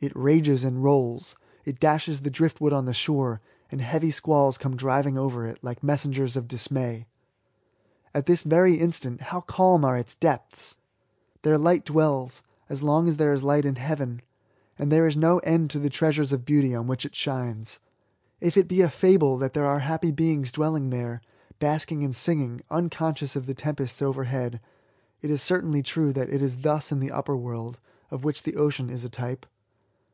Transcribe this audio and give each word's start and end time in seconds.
It 0.00 0.12
rages 0.14 0.64
and 0.64 0.84
rolls, 0.84 1.34
it 1.64 1.80
dashes 1.80 2.20
the 2.20 2.30
drift 2.30 2.60
wood 2.60 2.74
on 2.74 2.84
the 2.84 2.92
shore, 2.92 3.40
and 3.70 3.80
heavy 3.80 4.08
102 4.08 4.08
ESSAYS. 4.08 4.16
squalls 4.16 4.58
come 4.58 4.76
driying 4.76 5.16
over 5.16 5.50
xt^ 5.50 5.56
like 5.62 5.82
messengers 5.82 6.36
of 6.36 6.46
dismay. 6.46 7.06
At 8.12 8.26
this 8.26 8.42
yery 8.42 8.78
instant, 8.78 9.22
how 9.22 9.40
calm 9.40 9.82
are 9.82 9.96
its 9.96 10.14
depths! 10.14 10.76
There 11.40 11.56
light 11.56 11.86
dwells, 11.86 12.42
as 12.68 12.82
long 12.82 13.08
as 13.08 13.16
there 13.16 13.32
is 13.32 13.42
light 13.42 13.64
in 13.64 13.76
heayen; 13.76 14.20
and 14.78 14.92
there 14.92 15.06
is 15.06 15.16
no 15.16 15.38
end 15.38 15.70
to 15.70 15.78
the 15.78 15.88
treasures 15.88 16.32
of 16.32 16.44
beauty 16.44 16.74
on 16.74 16.86
which 16.86 17.06
it 17.06 17.14
shines. 17.16 17.80
If 18.42 18.58
it 18.58 18.68
be 18.68 18.82
a 18.82 18.90
fable 18.90 19.38
that 19.38 19.54
there 19.54 19.64
are 19.64 19.78
happy 19.78 20.12
beings 20.12 20.52
dwelling 20.52 20.90
there, 20.90 21.22
basking 21.60 22.04
and 22.04 22.14
singing, 22.14 22.60
unconscious 22.70 23.36
of 23.36 23.46
the 23.46 23.54
tempests 23.54 24.02
oyerhead, 24.02 24.60
it 25.22 25.30
is 25.30 25.40
certainly 25.40 25.82
true 25.82 26.12
that 26.12 26.28
it 26.28 26.42
is 26.42 26.58
thus 26.58 26.92
in 26.92 27.00
the 27.00 27.10
upper 27.10 27.34
world, 27.38 27.80
of 28.10 28.22
which 28.22 28.42
the 28.42 28.56
ocean 28.56 28.90
is 28.90 29.06
a 29.06 29.08
type. 29.08 29.46